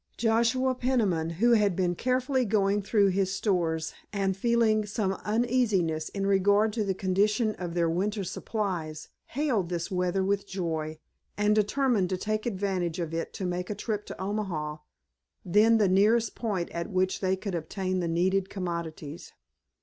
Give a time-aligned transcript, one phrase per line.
[0.17, 6.25] Joshua Peniman, who had been carefully going through his stores and feeling some uneasiness in
[6.25, 10.97] regard to the condition of their winter supplies, hailed this weather with joy,
[11.37, 14.77] and determined to take advantage of it to make a trip to Omaha,
[15.45, 19.33] then the nearest point at which they could obtain the needed commodities.